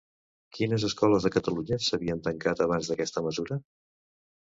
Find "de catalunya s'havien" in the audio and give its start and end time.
1.27-2.25